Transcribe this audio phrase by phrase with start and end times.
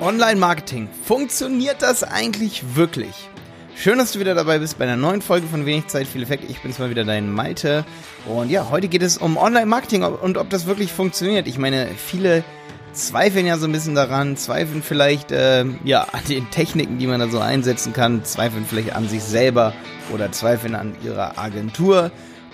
[0.00, 0.88] Online-Marketing.
[1.04, 3.28] Funktioniert das eigentlich wirklich?
[3.76, 6.48] Schön, dass du wieder dabei bist bei einer neuen Folge von Wenig Zeit, viel Effekt.
[6.48, 7.84] Ich bin's mal wieder, dein Malte.
[8.26, 11.46] Und ja, heute geht es um Online-Marketing und ob das wirklich funktioniert.
[11.46, 12.44] Ich meine, viele
[12.92, 17.20] zweifeln ja so ein bisschen daran, zweifeln vielleicht äh, ja an den Techniken, die man
[17.20, 19.74] da so einsetzen kann, zweifeln vielleicht an sich selber
[20.12, 22.10] oder zweifeln an ihrer Agentur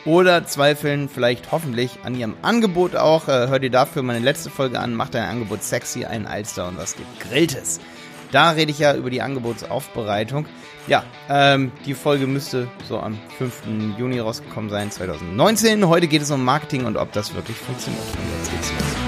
[0.07, 3.29] oder zweifeln vielleicht hoffentlich an ihrem Angebot auch.
[3.29, 6.79] Äh, hör dir dafür meine letzte Folge an, mach dein Angebot sexy, ein Alster und
[6.79, 7.80] was gegrilltes.
[8.33, 10.47] Da rede ich ja über die Angebotsaufbereitung.
[10.87, 13.98] Ja, ähm, die Folge müsste so am 5.
[13.98, 15.88] Juni rausgekommen sein, 2019.
[15.88, 18.02] Heute geht es um Marketing und ob das wirklich funktioniert.
[18.02, 19.05] Und jetzt geht's los.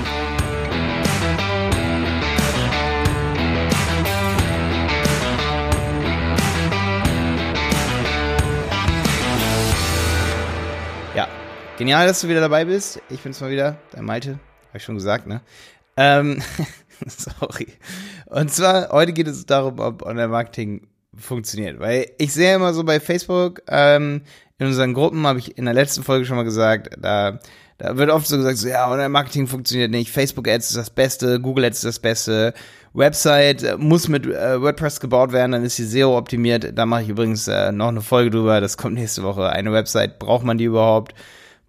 [11.78, 13.00] Genial, dass du wieder dabei bist.
[13.09, 14.41] Ich bin's mal wieder, dein Malte.
[14.66, 15.42] Hab ich schon gesagt, ne?
[15.96, 16.42] Ähm,
[17.06, 17.69] sorry.
[18.27, 21.78] Und zwar, heute geht es darum, ob Online-Marketing funktioniert.
[21.78, 24.22] Weil ich sehe immer so bei Facebook, ähm,
[24.58, 27.38] in unseren Gruppen habe ich in der letzten Folge schon mal gesagt, da,
[27.78, 31.78] da wird oft so gesagt, so, ja, Online-Marketing funktioniert nicht, Facebook-Ads ist das Beste, Google-Ads
[31.78, 32.55] ist das Beste,
[32.92, 36.77] Website muss mit äh, WordPress gebaut werden, dann ist sie SEO optimiert.
[36.77, 39.48] Da mache ich übrigens äh, noch eine Folge drüber, das kommt nächste Woche.
[39.50, 41.14] Eine Website, braucht man die überhaupt?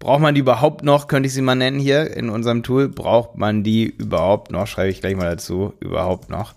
[0.00, 2.88] Braucht man die überhaupt noch, könnte ich sie mal nennen hier in unserem Tool?
[2.88, 4.66] Braucht man die überhaupt noch?
[4.66, 5.74] Schreibe ich gleich mal dazu.
[5.78, 6.54] Überhaupt noch.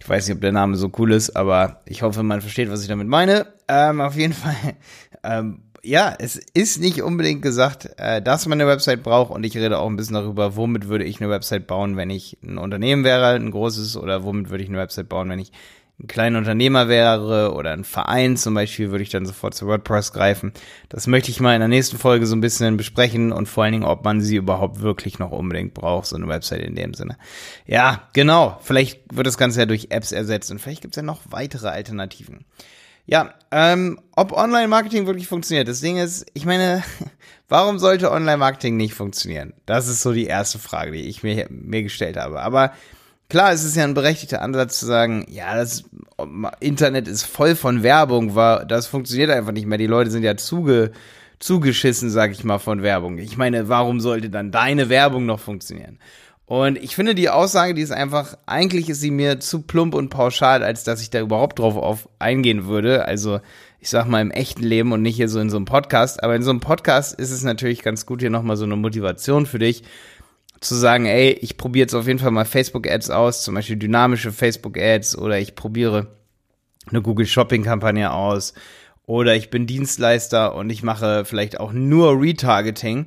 [0.00, 2.82] Ich weiß nicht, ob der Name so cool ist, aber ich hoffe, man versteht, was
[2.82, 3.48] ich damit meine.
[3.66, 4.54] Ähm, auf jeden Fall,
[5.24, 9.56] ähm, ja, es ist nicht unbedingt gesagt, äh, dass man eine Website braucht und ich
[9.56, 13.02] rede auch ein bisschen darüber, womit würde ich eine Website bauen, wenn ich ein Unternehmen
[13.02, 15.50] wäre, ein großes, oder womit würde ich eine Website bauen, wenn ich
[16.00, 20.12] ein kleiner Unternehmer wäre oder ein Verein zum Beispiel, würde ich dann sofort zu WordPress
[20.12, 20.52] greifen.
[20.88, 23.72] Das möchte ich mal in der nächsten Folge so ein bisschen besprechen und vor allen
[23.72, 27.16] Dingen, ob man sie überhaupt wirklich noch unbedingt braucht, so eine Website in dem Sinne.
[27.64, 28.58] Ja, genau.
[28.62, 31.68] Vielleicht wird das Ganze ja durch Apps ersetzt und vielleicht gibt es ja noch weitere
[31.68, 32.44] Alternativen.
[33.06, 35.68] Ja, ähm, ob Online-Marketing wirklich funktioniert.
[35.68, 36.82] Das Ding ist, ich meine,
[37.48, 39.52] warum sollte Online-Marketing nicht funktionieren?
[39.66, 42.40] Das ist so die erste Frage, die ich mir, mir gestellt habe.
[42.40, 42.72] Aber
[43.28, 45.84] Klar, es ist ja ein berechtigter Ansatz zu sagen, ja, das
[46.60, 49.78] Internet ist voll von Werbung, war, das funktioniert einfach nicht mehr.
[49.78, 50.92] Die Leute sind ja zuge,
[51.38, 53.18] zugeschissen, sag ich mal, von Werbung.
[53.18, 55.98] Ich meine, warum sollte dann deine Werbung noch funktionieren?
[56.46, 60.10] Und ich finde die Aussage, die ist einfach, eigentlich ist sie mir zu plump und
[60.10, 63.06] pauschal, als dass ich da überhaupt drauf auf eingehen würde.
[63.06, 63.40] Also,
[63.80, 66.22] ich sag mal im echten Leben und nicht hier so in so einem Podcast.
[66.22, 69.46] Aber in so einem Podcast ist es natürlich ganz gut, hier nochmal so eine Motivation
[69.46, 69.84] für dich,
[70.64, 74.32] zu sagen, ey, ich probiere jetzt auf jeden Fall mal Facebook-Ads aus, zum Beispiel dynamische
[74.32, 76.08] Facebook-Ads oder ich probiere
[76.88, 78.54] eine Google Shopping-Kampagne aus
[79.06, 83.06] oder ich bin Dienstleister und ich mache vielleicht auch nur Retargeting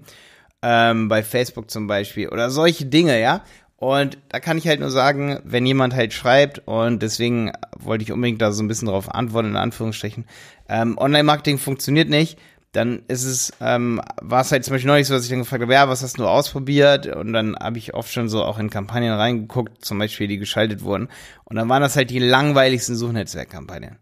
[0.62, 3.44] ähm, bei Facebook zum Beispiel oder solche Dinge, ja.
[3.78, 8.12] Und da kann ich halt nur sagen, wenn jemand halt schreibt und deswegen wollte ich
[8.12, 10.26] unbedingt da so ein bisschen drauf antworten, in Anführungsstrichen,
[10.68, 12.40] ähm, Online-Marketing funktioniert nicht,
[12.72, 15.62] dann ist es, ähm, war es halt zum Beispiel neulich so, dass ich dann gefragt
[15.62, 17.08] habe, ja, was hast du ausprobiert?
[17.08, 20.84] Und dann habe ich oft schon so auch in Kampagnen reingeguckt, zum Beispiel, die geschaltet
[20.84, 21.08] wurden.
[21.46, 23.98] Und dann waren das halt die langweiligsten Suchnetzwerkkampagnen.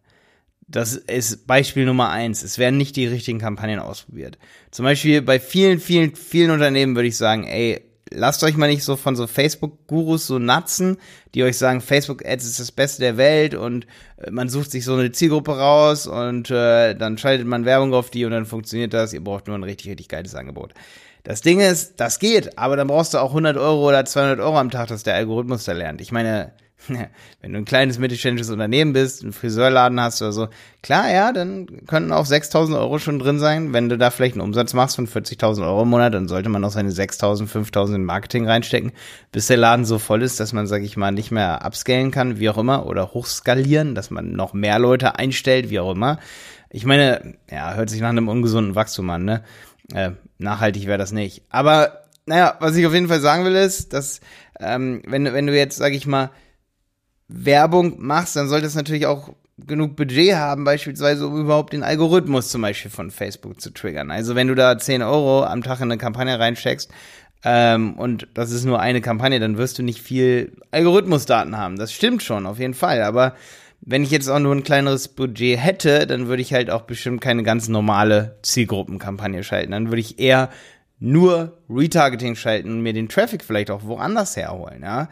[0.67, 2.41] Das ist Beispiel Nummer eins.
[2.41, 4.39] Es werden nicht die richtigen Kampagnen ausprobiert.
[4.71, 7.84] Zum Beispiel bei vielen, vielen, vielen Unternehmen würde ich sagen, ey,
[8.15, 10.97] lasst euch mal nicht so von so Facebook-Gurus so natzen,
[11.33, 13.85] die euch sagen, Facebook-Ads ist das Beste der Welt und
[14.17, 18.09] äh, man sucht sich so eine Zielgruppe raus und äh, dann schaltet man Werbung auf
[18.09, 19.13] die und dann funktioniert das.
[19.13, 20.73] Ihr braucht nur ein richtig, richtig geiles Angebot.
[21.23, 24.57] Das Ding ist, das geht, aber dann brauchst du auch 100 Euro oder 200 Euro
[24.59, 25.99] am Tag, dass der Algorithmus da lernt.
[26.01, 26.53] Ich meine,
[27.41, 30.47] wenn du ein kleines mittelständisches Unternehmen bist, einen Friseurladen hast oder so,
[30.81, 33.73] klar, ja, dann könnten auch 6.000 Euro schon drin sein.
[33.73, 36.63] Wenn du da vielleicht einen Umsatz machst von 40.000 Euro im Monat, dann sollte man
[36.63, 38.91] auch seine 6.000, 5.000 in Marketing reinstecken,
[39.31, 42.39] bis der Laden so voll ist, dass man, sag ich mal, nicht mehr upscalen kann,
[42.39, 46.19] wie auch immer, oder hochskalieren, dass man noch mehr Leute einstellt, wie auch immer.
[46.69, 49.43] Ich meine, ja, hört sich nach einem ungesunden Wachstum an, ne?
[49.93, 51.43] Äh, nachhaltig wäre das nicht.
[51.49, 54.19] Aber, naja, was ich auf jeden Fall sagen will, ist, dass,
[54.59, 56.31] ähm, wenn, wenn du jetzt, sag ich mal,
[57.27, 62.49] Werbung machst, dann solltest du natürlich auch genug Budget haben, beispielsweise, um überhaupt den Algorithmus
[62.49, 64.11] zum Beispiel von Facebook zu triggern.
[64.11, 66.91] Also wenn du da 10 Euro am Tag in eine Kampagne reinsteckst,
[67.47, 71.77] ähm, und das ist nur eine Kampagne, dann wirst du nicht viel Algorithmusdaten haben.
[71.77, 73.03] Das stimmt schon, auf jeden Fall.
[73.03, 73.35] Aber
[73.81, 77.21] wenn ich jetzt auch nur ein kleineres Budget hätte, dann würde ich halt auch bestimmt
[77.21, 79.71] keine ganz normale Zielgruppenkampagne schalten.
[79.71, 80.49] Dann würde ich eher
[80.99, 85.09] nur Retargeting schalten und mir den Traffic vielleicht auch woanders herholen, ja.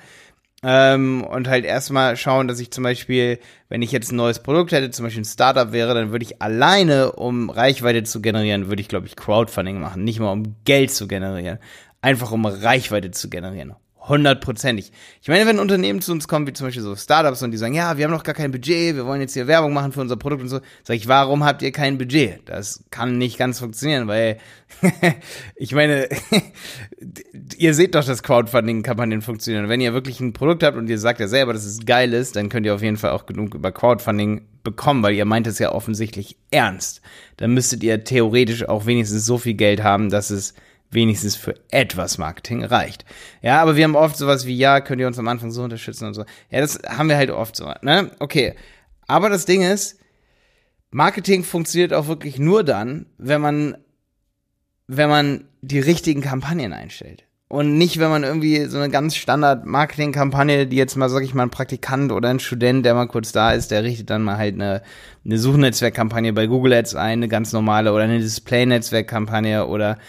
[0.64, 4.72] Ähm, und halt erstmal schauen, dass ich zum Beispiel, wenn ich jetzt ein neues Produkt
[4.72, 8.82] hätte, zum Beispiel ein Startup wäre, dann würde ich alleine, um Reichweite zu generieren, würde
[8.82, 10.04] ich, glaube ich, Crowdfunding machen.
[10.06, 11.60] Nicht mal um Geld zu generieren.
[12.02, 13.76] Einfach um Reichweite zu generieren.
[14.06, 14.92] Hundertprozentig.
[15.22, 17.74] Ich meine, wenn Unternehmen zu uns kommen, wie zum Beispiel so Startups und die sagen,
[17.74, 20.18] ja, wir haben noch gar kein Budget, wir wollen jetzt hier Werbung machen für unser
[20.18, 22.42] Produkt und so, sage ich, warum habt ihr kein Budget?
[22.44, 24.40] Das kann nicht ganz funktionieren, weil
[25.56, 26.10] ich meine,
[27.58, 29.70] ihr seht doch, dass Crowdfunding-Kampagnen funktionieren.
[29.70, 32.36] wenn ihr wirklich ein Produkt habt und ihr sagt ja selber, dass es geil ist,
[32.36, 35.60] dann könnt ihr auf jeden Fall auch genug über Crowdfunding bekommen, weil ihr meint es
[35.60, 37.02] ja offensichtlich ernst.
[37.38, 40.56] Dann müsstet ihr theoretisch auch wenigstens so viel Geld haben, dass es
[40.94, 43.06] wenigstens für etwas Marketing reicht.
[43.42, 46.08] Ja, aber wir haben oft sowas wie, ja, könnt ihr uns am Anfang so unterstützen
[46.08, 46.26] und so.
[46.50, 48.12] Ja, das haben wir halt oft so, ne?
[48.20, 48.56] Okay.
[49.08, 50.00] Aber das Ding ist,
[50.92, 53.78] Marketing funktioniert auch wirklich nur dann, wenn man,
[54.88, 57.26] wenn man die richtigen Kampagnen einstellt.
[57.54, 61.36] Und nicht, wenn man irgendwie so eine ganz Standard Marketing-Kampagne, die jetzt mal, sag ich
[61.36, 64.38] mal, ein Praktikant oder ein Student, der mal kurz da ist, der richtet dann mal
[64.38, 64.82] halt eine,
[65.24, 70.00] eine Suchnetzwerkkampagne bei Google Ads ein, eine ganz normale oder eine Display-Netzwerkkampagne oder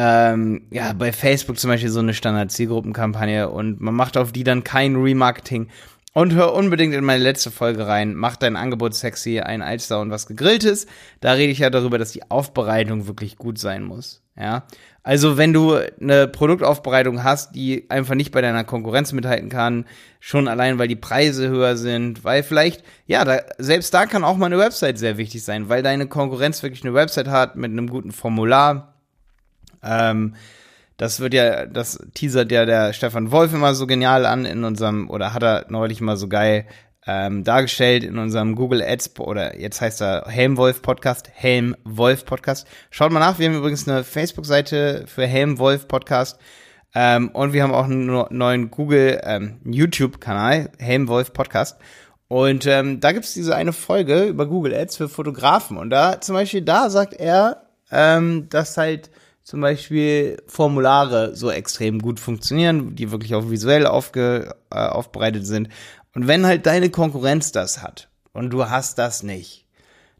[0.00, 4.62] ähm, ja, bei Facebook zum Beispiel so eine Standard-Zielgruppenkampagne und man macht auf die dann
[4.62, 5.66] kein Remarketing.
[6.12, 8.14] Und hör unbedingt in meine letzte Folge rein.
[8.14, 10.86] Mach dein Angebot sexy, ein Alster und was gegrilltes.
[11.20, 14.22] Da rede ich ja darüber, dass die Aufbereitung wirklich gut sein muss.
[14.36, 14.66] Ja.
[15.02, 19.84] Also, wenn du eine Produktaufbereitung hast, die einfach nicht bei deiner Konkurrenz mithalten kann,
[20.20, 24.36] schon allein, weil die Preise höher sind, weil vielleicht, ja, da, selbst da kann auch
[24.36, 27.88] mal eine Website sehr wichtig sein, weil deine Konkurrenz wirklich eine Website hat mit einem
[27.88, 28.97] guten Formular,
[29.82, 30.34] ähm,
[30.96, 35.08] das wird ja, das teasert ja der Stefan Wolf immer so genial an in unserem,
[35.08, 36.66] oder hat er neulich mal so geil
[37.06, 42.66] ähm, dargestellt in unserem Google Ads, oder jetzt heißt er Helmwolf Podcast, Helm Wolf Podcast.
[42.90, 46.38] Schaut mal nach, wir haben übrigens eine Facebook-Seite für Helm Wolf Podcast.
[46.94, 51.78] Ähm, und wir haben auch einen neuen Google ähm, YouTube-Kanal, Helm Wolf Podcast.
[52.28, 55.76] Und ähm, da gibt's diese eine Folge über Google Ads für Fotografen.
[55.76, 59.10] Und da zum Beispiel, da sagt er, ähm, dass halt
[59.48, 65.70] zum Beispiel Formulare so extrem gut funktionieren, die wirklich auch visuell aufge, äh, aufbereitet sind.
[66.14, 69.64] Und wenn halt deine Konkurrenz das hat und du hast das nicht,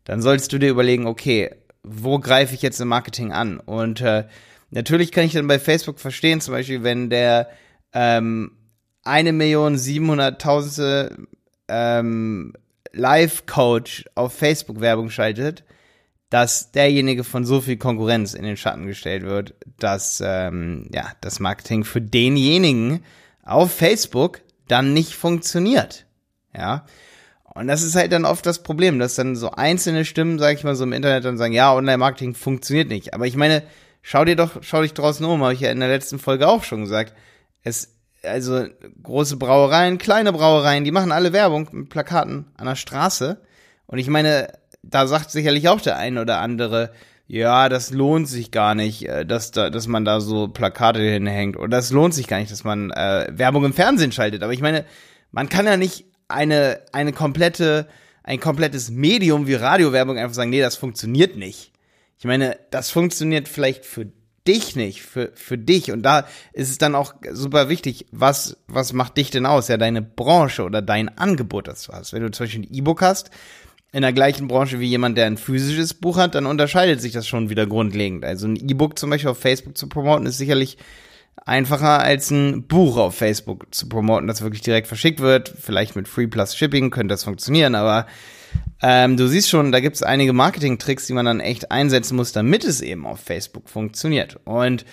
[0.04, 1.50] dann solltest du dir überlegen, okay,
[1.82, 3.60] wo greife ich jetzt im Marketing an?
[3.60, 4.24] Und äh,
[4.70, 7.50] natürlich kann ich dann bei Facebook verstehen, zum Beispiel, wenn der
[7.92, 8.52] ähm,
[9.04, 11.18] eine Million siebenhunderttausendste
[11.68, 12.54] ähm,
[12.94, 15.64] Live-Coach auf Facebook Werbung schaltet,
[16.30, 21.40] dass derjenige von so viel Konkurrenz in den Schatten gestellt wird, dass ähm, ja das
[21.40, 23.02] Marketing für denjenigen
[23.42, 26.04] auf Facebook dann nicht funktioniert.
[26.54, 26.84] Ja.
[27.54, 30.64] Und das ist halt dann oft das Problem, dass dann so einzelne Stimmen, sag ich
[30.64, 33.14] mal, so im Internet dann sagen, ja, Online-Marketing funktioniert nicht.
[33.14, 33.62] Aber ich meine,
[34.02, 36.62] schau dir doch, schau dich draußen um, habe ich ja in der letzten Folge auch
[36.62, 37.14] schon gesagt.
[37.64, 38.66] Es, also
[39.02, 43.40] große Brauereien, kleine Brauereien, die machen alle Werbung mit Plakaten an der Straße.
[43.86, 44.52] Und ich meine,
[44.90, 46.92] da sagt sicherlich auch der ein oder andere,
[47.26, 51.56] ja, das lohnt sich gar nicht, äh, dass da, dass man da so Plakate hinhängt
[51.56, 54.42] oder das lohnt sich gar nicht, dass man äh, Werbung im Fernsehen schaltet.
[54.42, 54.84] Aber ich meine,
[55.30, 57.86] man kann ja nicht eine eine komplette
[58.22, 61.72] ein komplettes Medium wie Radiowerbung einfach sagen, nee, das funktioniert nicht.
[62.18, 64.06] Ich meine, das funktioniert vielleicht für
[64.46, 65.92] dich nicht, für, für dich.
[65.92, 69.68] Und da ist es dann auch super wichtig, was, was macht dich denn aus?
[69.68, 72.12] Ja, deine Branche oder dein Angebot, das du hast.
[72.12, 73.30] Wenn du zum Beispiel ein E-Book hast,
[73.92, 77.26] in der gleichen Branche wie jemand, der ein physisches Buch hat, dann unterscheidet sich das
[77.26, 78.24] schon wieder grundlegend.
[78.24, 80.76] Also ein E-Book zum Beispiel auf Facebook zu promoten, ist sicherlich
[81.46, 85.54] einfacher als ein Buch auf Facebook zu promoten, das wirklich direkt verschickt wird.
[85.58, 88.06] Vielleicht mit Free Plus Shipping könnte das funktionieren, aber
[88.82, 92.32] ähm, du siehst schon, da gibt es einige Marketing-Tricks, die man dann echt einsetzen muss,
[92.32, 94.38] damit es eben auf Facebook funktioniert.
[94.44, 94.84] Und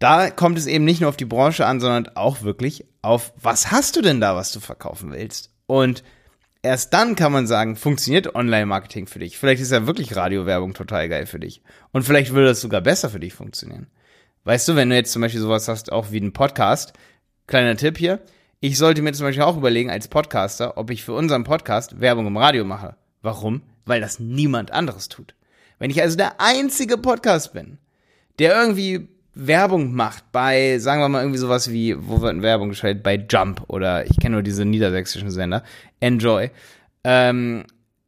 [0.00, 3.70] da kommt es eben nicht nur auf die Branche an, sondern auch wirklich auf, was
[3.70, 5.50] hast du denn da, was du verkaufen willst?
[5.66, 6.02] Und
[6.62, 9.38] erst dann kann man sagen, funktioniert Online-Marketing für dich.
[9.38, 11.62] Vielleicht ist ja wirklich Radiowerbung total geil für dich.
[11.92, 13.88] Und vielleicht würde das sogar besser für dich funktionieren.
[14.44, 16.92] Weißt du, wenn du jetzt zum Beispiel sowas hast, auch wie einen Podcast,
[17.46, 18.20] kleiner Tipp hier,
[18.60, 22.26] ich sollte mir zum Beispiel auch überlegen als Podcaster, ob ich für unseren Podcast Werbung
[22.26, 22.96] im Radio mache.
[23.22, 23.62] Warum?
[23.86, 25.34] Weil das niemand anderes tut.
[25.78, 27.78] Wenn ich also der einzige Podcast bin,
[28.38, 33.02] der irgendwie Werbung macht bei, sagen wir mal, irgendwie sowas wie, wo wird Werbung geschaltet?
[33.02, 35.62] Bei Jump oder ich kenne nur diese niedersächsischen Sender,
[36.00, 36.50] Enjoy.
[37.04, 37.64] Ähm,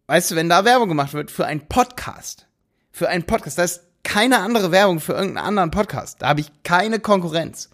[0.07, 2.47] weißt du, wenn da Werbung gemacht wird für einen Podcast,
[2.91, 6.23] für einen Podcast, da ist keine andere Werbung für irgendeinen anderen Podcast.
[6.23, 7.71] Da habe ich keine Konkurrenz.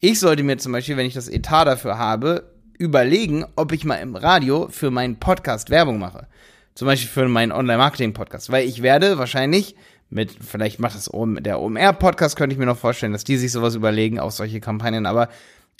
[0.00, 3.96] Ich sollte mir zum Beispiel, wenn ich das Etat dafür habe, überlegen, ob ich mal
[3.96, 6.26] im Radio für meinen Podcast Werbung mache.
[6.74, 8.50] Zum Beispiel für meinen Online-Marketing-Podcast.
[8.50, 9.76] Weil ich werde wahrscheinlich
[10.10, 13.74] mit, vielleicht macht das der OMR-Podcast, könnte ich mir noch vorstellen, dass die sich sowas
[13.74, 15.06] überlegen, auch solche Kampagnen.
[15.06, 15.28] Aber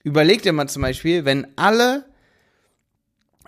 [0.02, 2.04] überleg dir mal zum Beispiel, wenn alle,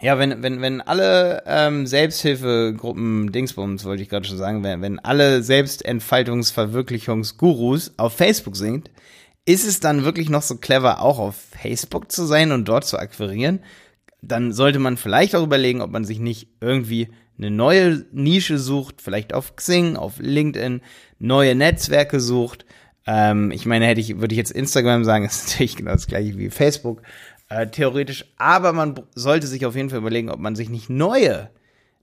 [0.00, 5.00] ja, wenn, wenn, wenn alle ähm, Selbsthilfegruppen, Dingsbums, wollte ich gerade schon sagen, wenn, wenn
[5.00, 8.90] alle Selbstentfaltungsverwirklichungsgurus auf Facebook sind,
[9.45, 12.99] ist es dann wirklich noch so clever, auch auf Facebook zu sein und dort zu
[12.99, 13.61] akquirieren?
[14.21, 19.02] Dann sollte man vielleicht auch überlegen, ob man sich nicht irgendwie eine neue Nische sucht,
[19.02, 20.81] vielleicht auf Xing, auf LinkedIn,
[21.19, 22.64] neue Netzwerke sucht.
[23.07, 26.38] Ähm, ich meine, hätte ich, würde ich jetzt Instagram sagen, ist natürlich genau das gleiche
[26.38, 27.02] wie Facebook,
[27.49, 28.25] äh, theoretisch.
[28.37, 31.50] Aber man sollte sich auf jeden Fall überlegen, ob man sich nicht neue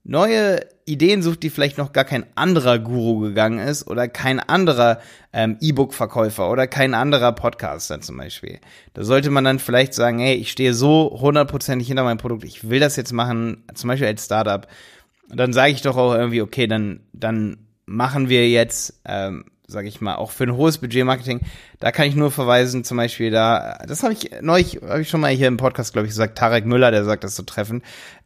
[0.04, 5.00] neue Ideen sucht, die vielleicht noch gar kein anderer Guru gegangen ist oder kein anderer
[5.32, 8.60] ähm, E-Book-Verkäufer oder kein anderer Podcaster zum Beispiel.
[8.92, 12.68] Da sollte man dann vielleicht sagen, hey, ich stehe so hundertprozentig hinter meinem Produkt, ich
[12.68, 14.66] will das jetzt machen, zum Beispiel als Startup.
[15.28, 20.00] Dann sage ich doch auch irgendwie, okay, dann, dann machen wir jetzt, ähm, sage ich
[20.00, 21.40] mal, auch für ein hohes Budget Marketing,
[21.80, 25.20] da kann ich nur verweisen, zum Beispiel da, das habe ich neulich, habe ich schon
[25.20, 27.82] mal hier im Podcast, glaube ich, gesagt, Tarek Müller, der sagt das so treffend,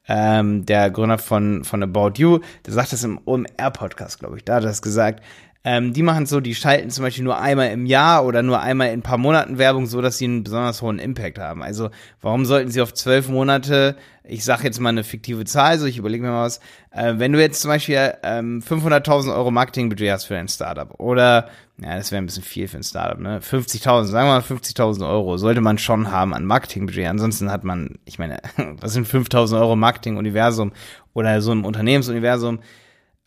[0.09, 4.57] ähm, der Gründer von, von About You, der sagt das im OMR-Podcast, glaube ich, da
[4.57, 5.23] hat er das gesagt.
[5.71, 8.87] Ähm, die machen so, die schalten zum Beispiel nur einmal im Jahr oder nur einmal
[8.87, 11.63] in ein paar Monaten Werbung, so dass sie einen besonders hohen Impact haben.
[11.63, 11.91] Also
[12.23, 13.95] warum sollten sie auf zwölf Monate,
[14.25, 16.61] ich sage jetzt mal eine fiktive Zahl, so ich überlege mir mal was,
[16.91, 21.51] äh, wenn du jetzt zum Beispiel ähm, 500.000 Euro Marketingbudget hast für ein Startup oder
[21.83, 23.41] ja, das wäre ein bisschen viel für ein Startup, ne?
[23.41, 27.09] 50.000, sagen wir mal 50.000 Euro sollte man schon haben an Marketingbudget.
[27.09, 28.39] Ansonsten hat man, ich meine,
[28.81, 30.73] was sind 5.000 Euro Marketinguniversum
[31.13, 32.61] oder so ein Unternehmensuniversum?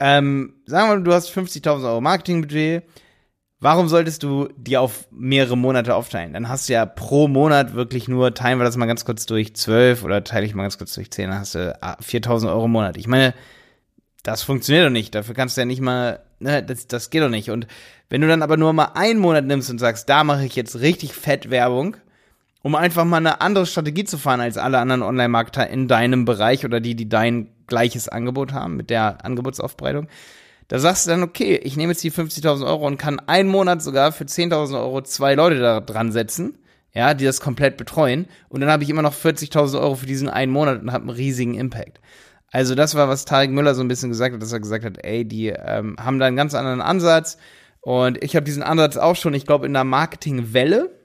[0.03, 2.83] Ähm, sagen wir mal, du hast 50.000 Euro Marketingbudget.
[3.59, 6.33] Warum solltest du die auf mehrere Monate aufteilen?
[6.33, 9.55] Dann hast du ja pro Monat wirklich nur, teilen wir das mal ganz kurz durch
[9.55, 12.65] 12 oder teile ich mal ganz kurz durch 10, dann hast du 4.000 ah, Euro
[12.65, 12.97] im Monat.
[12.97, 13.35] Ich meine,
[14.23, 15.13] das funktioniert doch nicht.
[15.13, 17.51] Dafür kannst du ja nicht mal, ne, das, das geht doch nicht.
[17.51, 17.67] Und
[18.09, 20.79] wenn du dann aber nur mal einen Monat nimmst und sagst, da mache ich jetzt
[20.79, 21.97] richtig fett Werbung,
[22.63, 26.65] um einfach mal eine andere Strategie zu fahren als alle anderen Online-Marketer in deinem Bereich
[26.65, 30.07] oder die, die dein gleiches Angebot haben mit der Angebotsaufbreitung,
[30.67, 33.81] da sagst du dann, okay, ich nehme jetzt die 50.000 Euro und kann einen Monat
[33.81, 36.59] sogar für 10.000 Euro zwei Leute da dran setzen,
[36.93, 40.29] ja, die das komplett betreuen und dann habe ich immer noch 40.000 Euro für diesen
[40.29, 41.99] einen Monat und habe einen riesigen Impact.
[42.51, 45.03] Also das war, was Tarek Müller so ein bisschen gesagt hat, dass er gesagt hat,
[45.03, 47.37] ey, die ähm, haben da einen ganz anderen Ansatz.
[47.79, 51.00] Und ich habe diesen Ansatz auch schon, ich glaube, in der Marketingwelle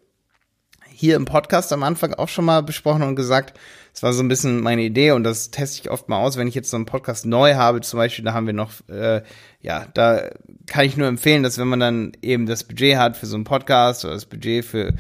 [0.97, 3.59] hier im Podcast am Anfang auch schon mal besprochen und gesagt,
[3.93, 6.49] es war so ein bisschen meine Idee und das teste ich oft mal aus, wenn
[6.49, 9.23] ich jetzt so einen Podcast neu habe, zum Beispiel, da haben wir noch, äh,
[9.61, 10.31] ja, da
[10.67, 13.45] kann ich nur empfehlen, dass wenn man dann eben das Budget hat für so einen
[13.45, 14.95] Podcast oder das Budget für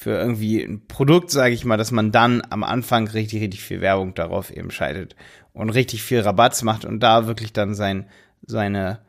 [0.00, 3.82] für irgendwie ein Produkt, sage ich mal, dass man dann am Anfang richtig, richtig viel
[3.82, 5.14] Werbung darauf eben schaltet
[5.52, 8.06] und richtig viel Rabatz macht und da wirklich dann sein,
[8.46, 9.00] seine,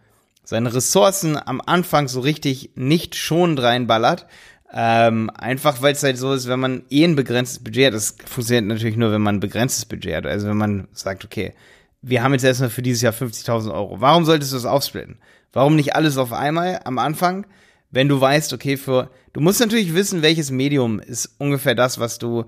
[0.43, 4.27] seine Ressourcen am Anfang so richtig nicht schon reinballert.
[4.73, 8.15] Ähm, einfach weil es halt so ist, wenn man eh ein begrenztes Budget hat, das
[8.25, 10.25] funktioniert natürlich nur, wenn man ein begrenztes Budget hat.
[10.25, 11.53] Also wenn man sagt, okay,
[12.01, 13.99] wir haben jetzt erstmal für dieses Jahr 50.000 Euro.
[13.99, 15.17] Warum solltest du das aufsplitten?
[15.53, 17.45] Warum nicht alles auf einmal am Anfang?
[17.91, 22.17] Wenn du weißt, okay, für, du musst natürlich wissen, welches Medium ist ungefähr das, was
[22.17, 22.45] du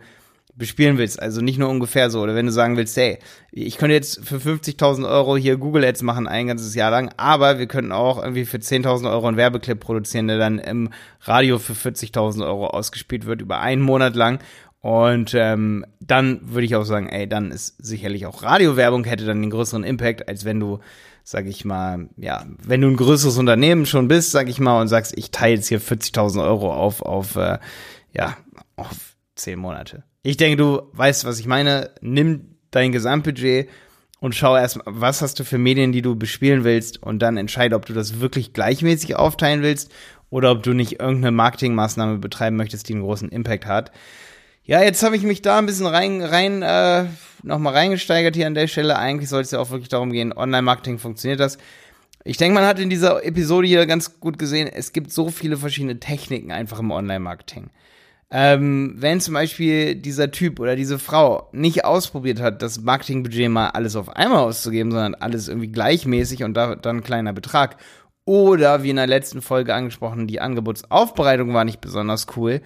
[0.55, 1.22] bespielen willst.
[1.22, 2.22] Also nicht nur ungefähr so.
[2.22, 3.19] Oder wenn du sagen willst, hey,
[3.51, 7.60] ich könnte jetzt für 50.000 Euro hier Google Ads machen ein ganzes Jahr lang, aber
[7.60, 10.89] wir könnten auch irgendwie für 10.000 Euro einen Werbeclip produzieren, der dann im
[11.22, 14.39] Radio für 40.000 Euro ausgespielt wird über einen Monat lang.
[14.81, 19.41] Und ähm, dann würde ich auch sagen, ey, dann ist sicherlich auch Radiowerbung hätte dann
[19.41, 20.79] den größeren Impact, als wenn du,
[21.24, 24.89] sag ich mal, ja, wenn du ein größeres Unternehmen schon bist, sag ich mal, und
[24.89, 27.60] sagst, ich teile jetzt hier 40.000 Euro auf, auf, äh,
[28.12, 28.36] ja,
[28.75, 30.03] auf zehn Monate.
[30.24, 31.92] Ich denke, du weißt, was ich meine.
[32.01, 33.70] Nimm dein Gesamtbudget
[34.22, 37.75] und schau erstmal, was hast du für Medien, die du bespielen willst und dann entscheide,
[37.75, 39.92] ob du das wirklich gleichmäßig aufteilen willst
[40.30, 43.92] oder ob du nicht irgendeine Marketingmaßnahme betreiben möchtest, die einen großen Impact hat.
[44.63, 47.06] Ja, jetzt habe ich mich da ein bisschen rein, rein äh,
[47.44, 48.98] nochmal reingesteigert hier an der Stelle.
[48.98, 51.58] Eigentlich soll es ja auch wirklich darum gehen, Online-Marketing funktioniert das.
[52.24, 55.58] Ich denke, man hat in dieser Episode hier ganz gut gesehen, es gibt so viele
[55.58, 57.72] verschiedene Techniken einfach im Online-Marketing.
[58.36, 63.68] Ähm, wenn zum Beispiel dieser Typ oder diese Frau nicht ausprobiert hat, das Marketingbudget mal
[63.68, 67.78] alles auf einmal auszugeben, sondern alles irgendwie gleichmäßig und da, dann ein kleiner Betrag.
[68.25, 72.62] Oder wie in der letzten Folge angesprochen, die Angebotsaufbereitung war nicht besonders cool,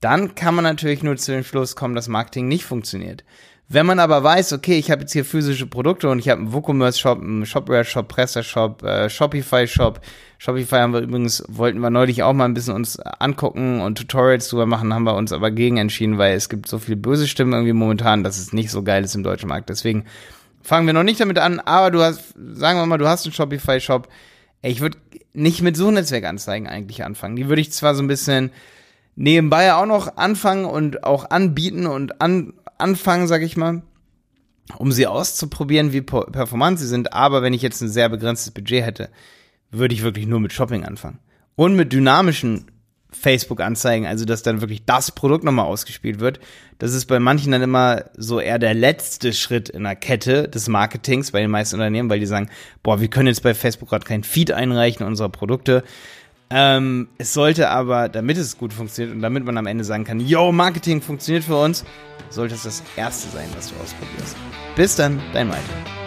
[0.00, 3.24] dann kann man natürlich nur zu dem Schluss kommen, dass Marketing nicht funktioniert.
[3.70, 6.54] Wenn man aber weiß, okay, ich habe jetzt hier physische Produkte und ich habe einen
[6.54, 10.00] WooCommerce-Shop, einen Shopware-Shop, Presser-Shop, äh, Shopify-Shop.
[10.38, 14.48] Shopify haben wir übrigens, wollten wir neulich auch mal ein bisschen uns angucken und Tutorials
[14.48, 17.52] drüber machen, haben wir uns aber gegen entschieden, weil es gibt so viele böse Stimmen
[17.52, 19.68] irgendwie momentan, dass es nicht so geil ist im deutschen Markt.
[19.68, 20.06] Deswegen
[20.62, 23.34] fangen wir noch nicht damit an, aber du hast, sagen wir mal, du hast einen
[23.34, 24.08] Shopify-Shop.
[24.62, 24.96] Ich würde
[25.34, 27.36] nicht mit Suchnetzwerkanzeigen eigentlich anfangen.
[27.36, 28.50] Die würde ich zwar so ein bisschen
[29.18, 33.82] nebenbei auch noch anfangen und auch anbieten und an, anfangen, sag ich mal,
[34.78, 37.12] um sie auszuprobieren, wie performant sie sind.
[37.12, 39.10] Aber wenn ich jetzt ein sehr begrenztes Budget hätte,
[39.70, 41.18] würde ich wirklich nur mit Shopping anfangen.
[41.56, 42.66] Und mit dynamischen
[43.10, 46.38] Facebook-Anzeigen, also dass dann wirklich das Produkt nochmal ausgespielt wird.
[46.78, 50.68] Das ist bei manchen dann immer so eher der letzte Schritt in der Kette des
[50.68, 52.50] Marketings bei den meisten Unternehmen, weil die sagen,
[52.82, 55.82] boah, wir können jetzt bei Facebook gerade kein Feed einreichen unserer Produkte.
[56.50, 60.20] Ähm, es sollte aber, damit es gut funktioniert und damit man am Ende sagen kann,
[60.20, 61.84] yo, Marketing funktioniert für uns,
[62.30, 64.36] sollte es das erste sein, was du ausprobierst.
[64.74, 65.97] Bis dann, dein Malte.